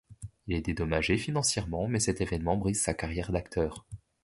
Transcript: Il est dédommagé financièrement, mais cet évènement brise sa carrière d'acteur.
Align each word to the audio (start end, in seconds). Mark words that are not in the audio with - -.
Il 0.47 0.55
est 0.55 0.61
dédommagé 0.63 1.15
financièrement, 1.15 1.87
mais 1.87 1.99
cet 1.99 2.21
évènement 2.21 2.57
brise 2.57 2.81
sa 2.81 2.95
carrière 2.95 3.31
d'acteur. 3.31 3.85